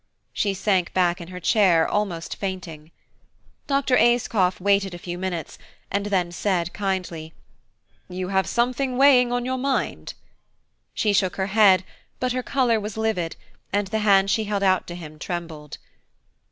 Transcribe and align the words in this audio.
She 0.33 0.55
sank 0.55 0.95
back 0.95 1.21
in 1.21 1.27
her 1.27 1.39
chair, 1.39 1.87
almost 1.87 2.35
fainting. 2.37 2.89
Dr. 3.67 3.95
Ayscough 3.95 4.59
waited 4.59 4.95
a 4.95 4.97
few 4.97 5.15
minutes, 5.19 5.59
and 5.91 6.07
then 6.07 6.31
said 6.31 6.73
kindly, 6.73 7.35
"You 8.09 8.29
have 8.29 8.47
something 8.47 8.97
weighing 8.97 9.31
on 9.31 9.45
your 9.45 9.59
mind." 9.59 10.15
She 10.95 11.13
shook 11.13 11.35
her 11.35 11.45
head, 11.53 11.83
but 12.19 12.31
her 12.31 12.41
colour 12.41 12.79
was 12.79 12.97
livid, 12.97 13.35
and 13.71 13.89
the 13.89 13.99
hand 13.99 14.31
she 14.31 14.45
held 14.45 14.63
out 14.63 14.87
to 14.87 14.95
him 14.95 15.19
trembled. 15.19 15.77